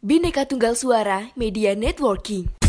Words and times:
Bineka 0.00 0.48
Tunggal 0.48 0.80
Suara 0.80 1.28
Media 1.36 1.76
Networking. 1.76 2.59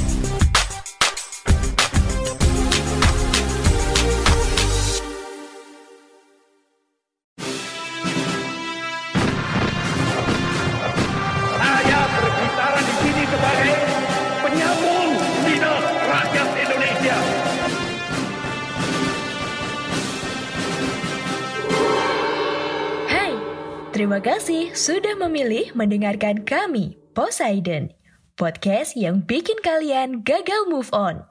Terima 24.12 24.28
kasih 24.28 24.76
sudah 24.76 25.16
memilih 25.24 25.72
mendengarkan 25.72 26.44
kami, 26.44 27.00
Poseidon, 27.16 27.96
podcast 28.36 29.00
yang 29.00 29.24
bikin 29.24 29.56
kalian 29.64 30.20
gagal 30.28 30.68
move 30.68 30.92
on. 30.92 31.24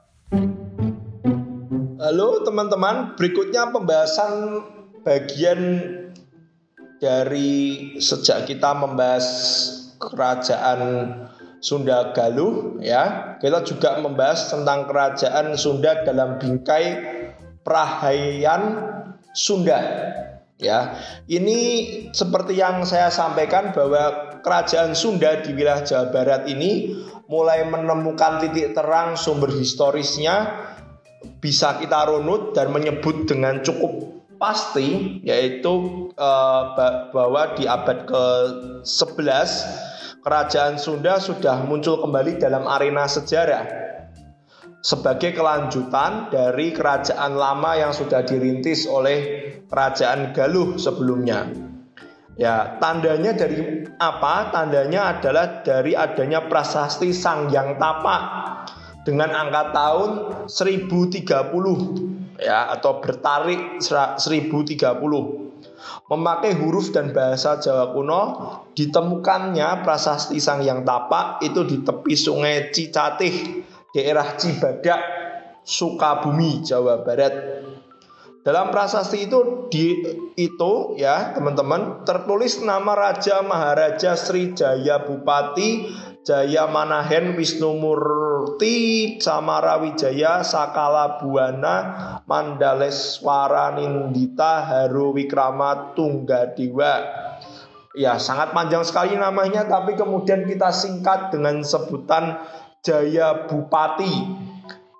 Halo 2.01 2.41
teman-teman, 2.41 3.13
berikutnya 3.13 3.69
pembahasan 3.69 4.65
bagian 5.05 5.61
dari 6.97 7.93
sejak 8.01 8.49
kita 8.49 8.73
membahas 8.73 9.29
kerajaan 10.01 10.81
Sunda 11.61 12.09
Galuh 12.17 12.81
ya. 12.81 13.37
Kita 13.37 13.61
juga 13.61 14.01
membahas 14.01 14.49
tentang 14.49 14.89
kerajaan 14.89 15.53
Sunda 15.53 16.01
dalam 16.01 16.41
bingkai 16.41 16.97
Prahayan 17.61 18.89
Sunda. 19.37 19.77
Ya, 20.61 20.93
ini 21.25 21.57
seperti 22.13 22.53
yang 22.53 22.85
saya 22.85 23.09
sampaikan 23.09 23.73
bahwa 23.73 24.37
kerajaan 24.45 24.93
Sunda 24.93 25.41
di 25.41 25.57
wilayah 25.57 25.81
Jawa 25.81 26.13
Barat 26.13 26.45
ini 26.45 27.01
mulai 27.25 27.65
menemukan 27.65 28.45
titik 28.45 28.77
terang 28.77 29.17
sumber 29.17 29.49
historisnya 29.49 30.53
bisa 31.41 31.81
kita 31.81 32.13
runut 32.13 32.53
dan 32.53 32.69
menyebut 32.69 33.25
dengan 33.25 33.65
cukup 33.65 34.21
pasti 34.37 35.21
yaitu 35.25 35.73
eh, 36.13 36.63
bahwa 37.09 37.57
di 37.57 37.65
abad 37.65 38.05
ke-11 38.05 39.49
kerajaan 40.21 40.77
Sunda 40.77 41.17
sudah 41.17 41.65
muncul 41.65 41.97
kembali 42.05 42.37
dalam 42.37 42.69
arena 42.69 43.09
sejarah 43.09 43.80
sebagai 44.81 45.37
kelanjutan 45.37 46.33
dari 46.33 46.73
kerajaan 46.73 47.37
lama 47.37 47.77
yang 47.77 47.93
sudah 47.93 48.25
dirintis 48.25 48.89
oleh 48.89 49.49
kerajaan 49.69 50.33
Galuh 50.33 50.75
sebelumnya. 50.81 51.45
Ya, 52.35 52.81
tandanya 52.81 53.37
dari 53.37 53.85
apa? 54.01 54.49
Tandanya 54.49 55.17
adalah 55.17 55.61
dari 55.61 55.93
adanya 55.93 56.49
prasasti 56.49 57.13
Sang 57.13 57.53
Yang 57.53 57.77
Tapak 57.77 58.21
dengan 59.05 59.29
angka 59.33 59.69
tahun 59.69 60.09
1030 60.49 62.41
ya 62.41 62.73
atau 62.73 62.97
bertarik 62.97 63.77
1030 63.81 64.17
memakai 66.09 66.51
huruf 66.57 66.89
dan 66.93 67.13
bahasa 67.13 67.57
Jawa 67.61 67.93
kuno 67.93 68.21
ditemukannya 68.73 69.85
prasasti 69.85 70.37
Sang 70.41 70.65
Yang 70.65 70.85
Tapak 70.85 71.41
itu 71.45 71.61
di 71.65 71.81
tepi 71.81 72.13
sungai 72.17 72.69
Cicatih 72.73 73.65
daerah 73.91 74.35
Cibadak 74.39 75.01
Sukabumi 75.61 76.65
Jawa 76.65 77.05
Barat. 77.05 77.33
Dalam 78.41 78.73
prasasti 78.73 79.29
itu 79.29 79.69
di 79.69 80.01
itu 80.33 80.97
ya 80.97 81.29
teman-teman 81.37 82.01
tertulis 82.09 82.57
nama 82.65 82.97
Raja 82.97 83.45
Maharaja 83.45 84.17
Sri 84.17 84.57
Jaya 84.57 85.05
Bupati 85.05 85.85
Jaya 86.25 86.65
Manahen 86.65 87.37
Wisnu 87.37 87.77
Murti 87.77 89.17
Samara 89.21 89.77
Wijaya 89.77 90.41
Sakala 90.41 91.21
Buana 91.21 91.77
Mandaleswara 92.25 93.77
Nindita 93.77 94.65
Haru 94.65 95.13
Wikrama 95.13 95.93
Tunggadewa. 95.93 96.93
Ya 97.93 98.17
sangat 98.17 98.57
panjang 98.57 98.81
sekali 98.81 99.17
namanya 99.21 99.69
tapi 99.69 99.93
kemudian 99.93 100.49
kita 100.49 100.73
singkat 100.73 101.29
dengan 101.29 101.61
sebutan 101.61 102.41
Jaya 102.81 103.45
Bupati 103.45 104.13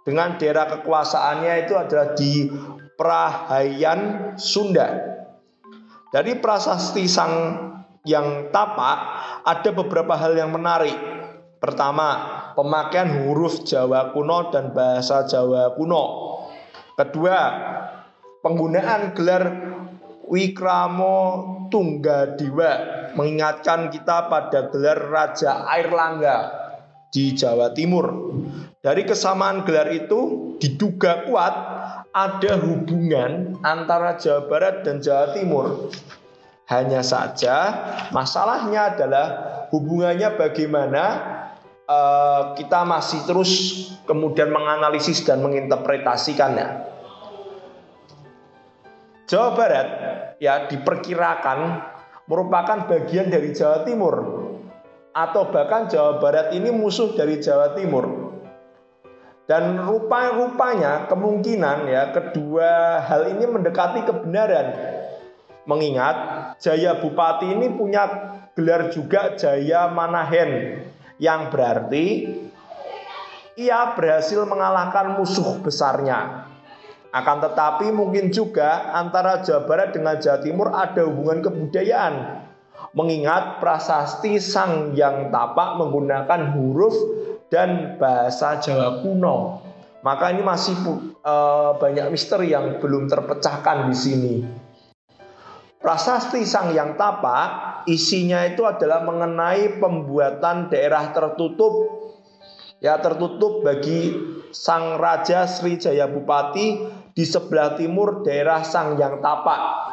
dengan 0.05 0.37
daerah 0.37 0.69
kekuasaannya 0.69 1.65
itu 1.65 1.73
adalah 1.73 2.13
di 2.13 2.45
Prahayan 2.93 4.33
Sunda. 4.37 5.17
Dari 6.13 6.37
prasasti 6.37 7.09
Sang 7.09 7.33
yang 8.05 8.53
tapak 8.53 8.97
ada 9.41 9.69
beberapa 9.73 10.13
hal 10.13 10.37
yang 10.37 10.53
menarik. 10.53 10.93
Pertama, 11.57 12.21
pemakaian 12.53 13.25
huruf 13.25 13.65
Jawa 13.65 14.13
kuno 14.13 14.53
dan 14.53 14.77
bahasa 14.77 15.25
Jawa 15.25 15.73
kuno. 15.73 16.05
Kedua, 16.93 17.37
penggunaan 18.45 19.17
gelar 19.17 19.43
Wikramo 20.29 21.17
Tunggadewa 21.73 22.71
mengingatkan 23.17 23.89
kita 23.89 24.29
pada 24.29 24.69
gelar 24.69 24.99
Raja 25.09 25.65
Airlangga 25.65 26.60
di 27.11 27.35
Jawa 27.35 27.75
Timur. 27.75 28.33
Dari 28.81 29.03
kesamaan 29.05 29.67
gelar 29.67 29.91
itu 29.91 30.55
diduga 30.57 31.27
kuat 31.27 31.53
ada 32.11 32.53
hubungan 32.57 33.59
antara 33.61 34.17
Jawa 34.17 34.47
Barat 34.47 34.75
dan 34.87 35.03
Jawa 35.03 35.35
Timur. 35.35 35.91
Hanya 36.71 37.03
saja 37.03 37.55
masalahnya 38.15 38.95
adalah 38.95 39.25
hubungannya 39.75 40.39
bagaimana 40.39 41.03
uh, 41.83 42.41
kita 42.55 42.87
masih 42.87 43.27
terus 43.27 43.51
kemudian 44.07 44.47
menganalisis 44.49 45.27
dan 45.27 45.43
menginterpretasikannya. 45.43 46.87
Jawa 49.27 49.49
Barat 49.55 49.87
ya 50.39 50.67
diperkirakan 50.67 51.59
merupakan 52.27 52.87
bagian 52.87 53.27
dari 53.27 53.51
Jawa 53.51 53.83
Timur 53.83 54.15
atau 55.11 55.51
bahkan 55.51 55.91
Jawa 55.91 56.23
Barat 56.23 56.55
ini 56.55 56.71
musuh 56.71 57.11
dari 57.15 57.39
Jawa 57.39 57.75
Timur. 57.75 58.31
Dan 59.47 59.83
rupa-rupanya 59.83 61.11
kemungkinan 61.11 61.91
ya 61.91 62.15
kedua 62.15 63.03
hal 63.03 63.35
ini 63.35 63.43
mendekati 63.43 64.07
kebenaran. 64.07 64.67
Mengingat 65.67 66.15
Jaya 66.63 66.97
Bupati 66.97 67.51
ini 67.51 67.69
punya 67.75 68.07
gelar 68.55 68.89
juga 68.89 69.35
Jaya 69.35 69.91
Manahen 69.91 70.81
yang 71.21 71.51
berarti 71.53 72.31
ia 73.59 73.93
berhasil 73.93 74.41
mengalahkan 74.47 75.19
musuh 75.19 75.59
besarnya. 75.59 76.47
Akan 77.11 77.43
tetapi 77.43 77.91
mungkin 77.91 78.31
juga 78.31 78.95
antara 78.95 79.43
Jawa 79.43 79.67
Barat 79.67 79.91
dengan 79.91 80.15
Jawa 80.15 80.39
Timur 80.39 80.71
ada 80.71 81.03
hubungan 81.03 81.43
kebudayaan 81.43 82.13
mengingat 82.91 83.63
prasasti 83.63 84.39
Sang 84.39 84.91
Yang 84.95 85.31
Tapak 85.31 85.79
menggunakan 85.79 86.55
huruf 86.55 86.95
dan 87.47 87.95
bahasa 87.95 88.59
Jawa 88.59 89.03
kuno. 89.03 89.63
Maka 90.01 90.33
ini 90.33 90.41
masih 90.41 90.75
uh, 91.21 91.77
banyak 91.77 92.09
misteri 92.09 92.51
yang 92.51 92.81
belum 92.81 93.05
terpecahkan 93.05 93.87
di 93.87 93.95
sini. 93.95 94.35
Prasasti 95.77 96.43
Sang 96.43 96.73
Yang 96.73 96.97
Tapak 96.97 97.49
isinya 97.89 98.45
itu 98.45 98.65
adalah 98.65 99.01
mengenai 99.01 99.81
pembuatan 99.81 100.69
daerah 100.69 101.09
tertutup 101.09 102.01
ya 102.81 102.97
tertutup 102.97 103.61
bagi 103.65 104.13
Sang 104.51 104.97
Raja 104.97 105.45
Sri 105.47 105.77
Jaya 105.77 106.09
Bupati 106.09 106.85
di 107.13 107.23
sebelah 107.23 107.77
timur 107.77 108.25
daerah 108.25 108.65
Sang 108.65 108.97
Yang 108.97 109.21
Tapak 109.21 109.90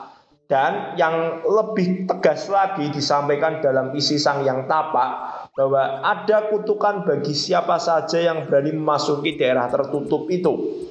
dan 0.49 0.97
yang 0.97 1.45
lebih 1.45 2.09
tegas 2.09 2.49
lagi 2.49 2.89
disampaikan 2.89 3.61
dalam 3.61 3.93
isi 3.93 4.17
sang 4.17 4.41
yang 4.49 4.65
tapak 4.65 5.53
bahwa 5.53 6.01
ada 6.01 6.49
kutukan 6.49 7.05
bagi 7.05 7.37
siapa 7.37 7.77
saja 7.77 8.17
yang 8.17 8.49
berani 8.49 8.73
memasuki 8.73 9.37
daerah 9.37 9.69
tertutup 9.69 10.25
itu. 10.33 10.89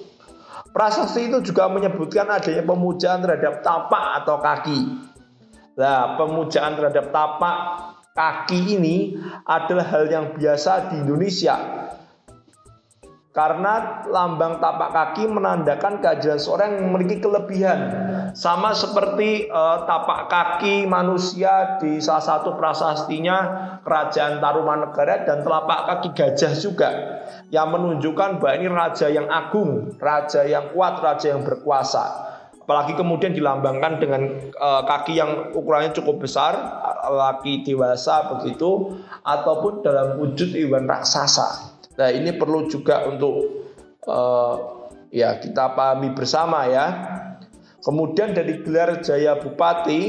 Prasasti 0.70 1.26
itu 1.34 1.42
juga 1.42 1.74
menyebutkan 1.74 2.30
adanya 2.30 2.62
pemujaan 2.62 3.26
terhadap 3.26 3.66
tapak 3.66 4.22
atau 4.22 4.38
kaki. 4.38 4.80
Nah, 5.74 6.22
pemujaan 6.22 6.78
terhadap 6.78 7.10
tapak 7.10 7.58
kaki 8.14 8.78
ini 8.78 9.18
adalah 9.42 9.90
hal 9.90 10.06
yang 10.06 10.38
biasa 10.38 10.94
di 10.94 11.02
Indonesia 11.02 11.58
karena 13.38 14.02
lambang 14.10 14.58
tapak 14.58 14.90
kaki 14.90 15.30
menandakan 15.30 16.02
kehadiran 16.02 16.42
seorang 16.42 16.74
yang 16.74 16.90
memiliki 16.90 17.22
kelebihan. 17.22 17.80
Sama 18.34 18.74
seperti 18.74 19.46
uh, 19.46 19.86
tapak 19.86 20.26
kaki 20.26 20.90
manusia 20.90 21.78
di 21.78 22.02
salah 22.02 22.26
satu 22.26 22.58
prasastinya 22.58 23.38
Kerajaan 23.86 24.42
Tarumanegara 24.42 25.22
dan 25.30 25.46
telapak 25.46 25.86
kaki 25.86 26.10
gajah 26.18 26.54
juga 26.58 26.90
yang 27.54 27.70
menunjukkan 27.70 28.42
bahwa 28.42 28.54
ini 28.58 28.68
raja 28.74 29.06
yang 29.06 29.30
agung, 29.30 29.94
raja 30.02 30.42
yang 30.42 30.74
kuat, 30.74 30.98
raja 30.98 31.38
yang 31.38 31.46
berkuasa. 31.46 32.26
apalagi 32.68 33.00
kemudian 33.00 33.32
dilambangkan 33.32 33.96
dengan 33.96 34.52
uh, 34.60 34.84
kaki 34.84 35.16
yang 35.16 35.56
ukurannya 35.56 35.96
cukup 35.96 36.28
besar, 36.28 36.52
laki 37.08 37.64
dewasa 37.64 38.28
begitu, 38.36 39.00
ataupun 39.24 39.88
dalam 39.88 40.20
wujud 40.20 40.52
iwan 40.52 40.84
raksasa. 40.84 41.77
Nah 41.98 42.10
ini 42.14 42.34
perlu 42.38 42.70
juga 42.70 43.10
untuk 43.10 43.36
uh, 44.06 44.56
ya 45.10 45.42
kita 45.42 45.74
pahami 45.74 46.14
bersama 46.14 46.70
ya. 46.70 46.88
Kemudian 47.82 48.38
dari 48.38 48.62
gelar 48.62 49.02
Jaya 49.02 49.40
Bupati 49.40 50.02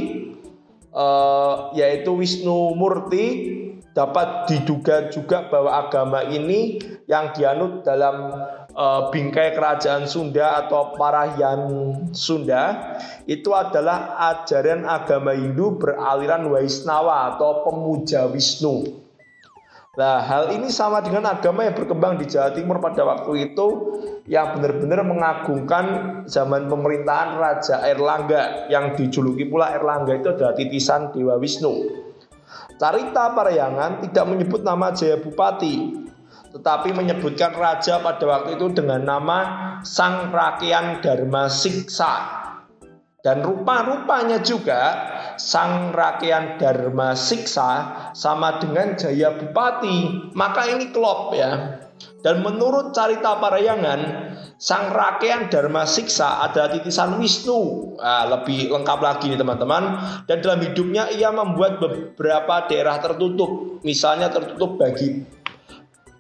uh, 0.93 1.73
yaitu 1.73 2.13
Wisnu 2.17 2.77
Murti 2.77 3.57
dapat 3.97 4.47
diduga 4.47 5.11
juga 5.11 5.51
bahwa 5.51 5.75
agama 5.75 6.23
ini 6.23 6.79
yang 7.11 7.35
dianut 7.35 7.83
dalam 7.83 8.31
uh, 8.77 9.11
bingkai 9.11 9.59
kerajaan 9.59 10.07
Sunda 10.07 10.61
atau 10.63 10.95
Parahyan 10.95 11.63
Sunda 12.15 12.95
itu 13.27 13.51
adalah 13.57 14.15
ajaran 14.35 14.87
agama 14.87 15.35
Hindu 15.35 15.83
beraliran 15.83 16.47
Waisnawa 16.47 17.35
atau 17.35 17.67
pemuja 17.67 18.31
Wisnu. 18.31 19.08
Nah, 19.99 20.23
hal 20.23 20.55
ini 20.55 20.71
sama 20.71 21.03
dengan 21.03 21.27
agama 21.27 21.67
yang 21.67 21.75
berkembang 21.75 22.23
di 22.23 22.31
Jawa 22.31 22.55
Timur 22.55 22.79
pada 22.79 23.03
waktu 23.03 23.51
itu 23.51 23.67
yang 24.31 24.55
benar-benar 24.55 25.03
mengagungkan 25.03 25.87
zaman 26.31 26.71
pemerintahan 26.71 27.35
Raja 27.35 27.83
Erlangga 27.83 28.71
yang 28.71 28.95
dijuluki 28.95 29.51
pula 29.51 29.75
Erlangga 29.75 30.15
itu 30.15 30.31
adalah 30.31 30.55
titisan 30.55 31.11
Dewa 31.11 31.35
Wisnu. 31.43 32.07
Carita 32.79 33.35
Parayangan 33.35 34.07
tidak 34.07 34.25
menyebut 34.31 34.63
nama 34.63 34.95
Jaya 34.95 35.19
Bupati, 35.19 36.07
tetapi 36.55 36.95
menyebutkan 36.95 37.59
raja 37.59 37.99
pada 37.99 38.23
waktu 38.23 38.55
itu 38.55 38.71
dengan 38.71 39.03
nama 39.03 39.39
Sang 39.83 40.31
Rakyat 40.31 41.03
Dharma 41.03 41.51
Siksa. 41.51 42.47
Dan 43.19 43.43
rupa-rupanya 43.43 44.39
juga 44.47 44.95
Sang 45.43 45.91
Rakyat 45.91 46.63
Dharma 46.63 47.19
Siksa 47.19 47.71
sama 48.15 48.63
dengan 48.63 48.95
Jaya 48.95 49.35
Bupati. 49.35 50.31
Maka 50.39 50.71
ini 50.71 50.95
klop 50.95 51.35
ya. 51.35 51.83
Dan 52.23 52.47
menurut 52.47 52.95
carita 52.95 53.39
Parayangan, 53.43 54.01
Sang 54.55 54.95
Rakyat 54.95 55.51
Dharma 55.51 55.83
Siksa 55.83 56.47
adalah 56.47 56.71
titisan 56.71 57.19
Wisnu. 57.19 57.95
Nah, 57.99 58.27
lebih 58.39 58.71
lengkap 58.71 58.99
lagi 59.03 59.35
nih 59.35 59.39
teman-teman. 59.39 59.83
Dan 60.31 60.39
dalam 60.39 60.63
hidupnya 60.63 61.11
ia 61.11 61.35
membuat 61.35 61.83
beberapa 61.83 62.71
daerah 62.71 63.03
tertutup. 63.03 63.83
Misalnya 63.83 64.31
tertutup 64.31 64.79
bagi 64.79 65.27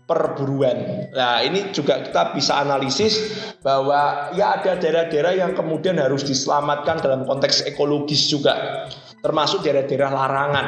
perburuan. 0.08 1.12
Nah, 1.12 1.44
ini 1.44 1.68
juga 1.76 2.00
kita 2.00 2.32
bisa 2.32 2.64
analisis 2.64 3.20
bahwa 3.60 4.32
ya 4.32 4.56
ada 4.56 4.80
daerah-daerah 4.80 5.36
yang 5.36 5.52
kemudian 5.52 6.00
harus 6.00 6.24
diselamatkan 6.24 7.04
dalam 7.04 7.28
konteks 7.28 7.68
ekologis 7.68 8.32
juga, 8.32 8.88
termasuk 9.20 9.60
daerah-daerah 9.60 10.08
larangan. 10.08 10.66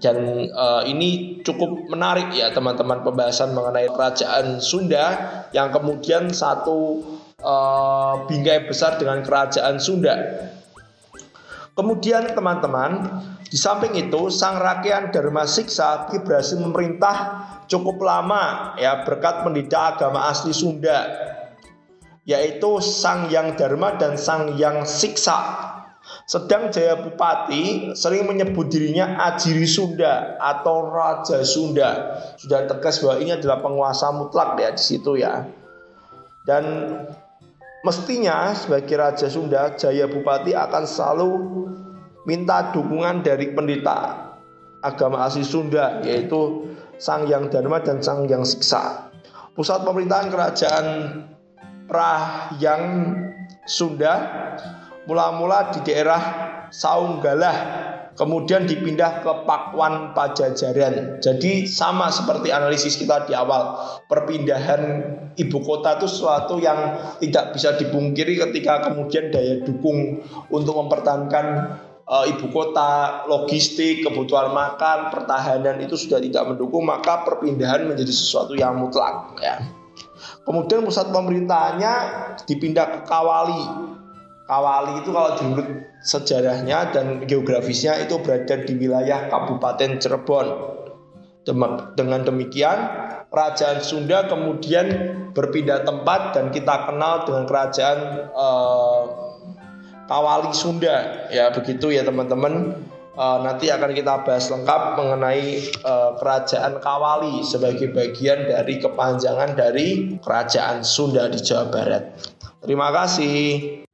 Dan 0.00 0.48
uh, 0.52 0.84
ini 0.84 1.40
cukup 1.44 1.92
menarik 1.92 2.32
ya 2.32 2.52
teman-teman 2.52 3.04
pembahasan 3.04 3.52
mengenai 3.56 3.88
kerajaan 3.92 4.60
Sunda 4.60 5.16
yang 5.52 5.72
kemudian 5.72 6.28
satu 6.32 7.04
uh, 7.40 8.24
bingkai 8.28 8.68
besar 8.68 8.96
dengan 8.96 9.24
kerajaan 9.24 9.80
Sunda. 9.80 10.44
Kemudian 11.72 12.32
teman-teman, 12.34 13.06
di 13.48 13.56
samping 13.56 13.96
itu 13.96 14.28
sang 14.28 14.60
rakyat 14.60 15.14
Dharma 15.14 15.48
Siksa 15.48 16.10
berhasil 16.10 16.58
memerintah 16.60 17.16
cukup 17.68 18.00
lama 18.02 18.74
ya 18.80 19.04
berkat 19.04 19.44
pendidik 19.44 19.76
agama 19.76 20.26
asli 20.26 20.56
Sunda 20.56 21.06
yaitu 22.28 22.82
Sang 22.82 23.28
Yang 23.32 23.56
Dharma 23.56 23.96
dan 23.96 24.20
Sang 24.20 24.56
Yang 24.56 24.84
Siksa. 24.88 25.38
Sedang 26.28 26.72
Jaya 26.72 26.96
Bupati 26.96 27.92
sering 27.92 28.28
menyebut 28.28 28.68
dirinya 28.68 29.16
Ajiri 29.28 29.64
Sunda 29.64 30.36
atau 30.40 30.88
Raja 30.88 31.40
Sunda. 31.44 32.20
Sudah 32.36 32.68
tegas 32.68 33.00
bahwa 33.00 33.16
ini 33.20 33.32
adalah 33.36 33.60
penguasa 33.60 34.12
mutlak 34.12 34.56
ya 34.60 34.72
di 34.72 34.80
situ 34.80 35.20
ya. 35.20 35.48
Dan 36.44 36.64
Mestinya 37.86 38.50
sebagai 38.58 38.98
Raja 38.98 39.30
Sunda, 39.30 39.70
Jaya 39.78 40.10
Bupati 40.10 40.50
akan 40.50 40.82
selalu 40.82 41.30
minta 42.26 42.74
dukungan 42.74 43.22
dari 43.22 43.54
pendeta 43.54 44.34
agama 44.82 45.22
asli 45.22 45.46
Sunda 45.46 46.02
yaitu 46.02 46.66
Sang 46.98 47.30
Yang 47.30 47.54
Dharma 47.54 47.78
dan 47.80 48.02
Sang 48.02 48.26
Yang 48.26 48.58
Siksa. 48.58 49.14
Pusat 49.54 49.86
pemerintahan 49.86 50.28
kerajaan 50.30 50.86
Prahyang 51.88 52.84
Sunda 53.64 54.14
mula-mula 55.08 55.72
di 55.72 55.80
daerah 55.88 56.22
Saunggalah 56.68 57.56
kemudian 58.18 58.66
dipindah 58.66 59.22
ke 59.22 59.32
Pakuan 59.46 60.12
Pajajaran. 60.12 61.22
Jadi 61.22 61.70
sama 61.70 62.10
seperti 62.10 62.50
analisis 62.50 62.98
kita 62.98 63.24
di 63.24 63.32
awal, 63.32 63.78
perpindahan 64.10 64.82
ibu 65.38 65.58
kota 65.62 65.96
itu 66.02 66.10
sesuatu 66.10 66.58
yang 66.58 66.98
tidak 67.22 67.54
bisa 67.54 67.78
dipungkiri 67.78 68.42
ketika 68.42 68.90
kemudian 68.90 69.30
daya 69.30 69.62
dukung 69.62 70.26
untuk 70.50 70.74
mempertahankan 70.74 71.78
uh, 72.08 72.24
ibu 72.26 72.48
kota, 72.50 73.24
logistik, 73.28 74.02
kebutuhan 74.02 74.50
makan, 74.50 75.12
pertahanan 75.12 75.78
itu 75.84 75.94
sudah 75.94 76.18
tidak 76.18 76.48
mendukung, 76.48 76.88
maka 76.88 77.22
perpindahan 77.28 77.84
menjadi 77.84 78.10
sesuatu 78.10 78.56
yang 78.56 78.80
mutlak 78.80 79.36
ya. 79.38 79.60
Kemudian 80.42 80.82
pusat 80.82 81.12
pemerintahannya 81.12 81.94
dipindah 82.48 82.86
ke 82.88 82.98
Kawali 83.04 83.88
Kawali 84.48 85.04
itu 85.04 85.12
kalau 85.12 85.36
diurut 85.36 85.68
sejarahnya 86.00 86.88
dan 86.88 87.28
geografisnya 87.28 88.00
itu 88.00 88.16
berada 88.24 88.56
di 88.64 88.80
wilayah 88.80 89.28
Kabupaten 89.28 90.00
Cirebon. 90.00 90.48
Dengan 91.92 92.24
demikian, 92.24 92.78
kerajaan 93.28 93.84
Sunda 93.84 94.24
kemudian 94.24 94.88
berpindah 95.36 95.84
tempat 95.84 96.32
dan 96.32 96.48
kita 96.48 96.88
kenal 96.88 97.28
dengan 97.28 97.44
kerajaan 97.44 97.98
uh, 98.32 99.07
Kawali 100.08 100.50
Sunda. 100.56 101.28
Ya, 101.28 101.52
begitu 101.52 101.92
ya 101.92 102.02
teman-teman. 102.02 102.80
Uh, 103.18 103.42
nanti 103.42 103.66
akan 103.66 103.98
kita 103.98 104.22
bahas 104.22 104.46
lengkap 104.46 104.94
mengenai 104.94 105.68
uh, 105.82 106.14
kerajaan 106.22 106.78
Kawali 106.80 107.42
sebagai 107.42 107.90
bagian 107.90 108.46
dari 108.46 108.78
kepanjangan 108.80 109.58
dari 109.58 110.16
kerajaan 110.22 110.86
Sunda 110.86 111.28
di 111.28 111.38
Jawa 111.42 111.68
Barat. 111.68 112.04
Terima 112.62 112.94
kasih. 112.94 113.84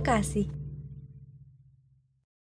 kasih. 0.00 0.59